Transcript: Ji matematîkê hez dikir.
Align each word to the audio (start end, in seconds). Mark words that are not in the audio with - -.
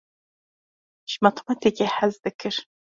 Ji 1.09 1.17
matematîkê 1.25 1.87
hez 1.97 2.13
dikir. 2.23 2.55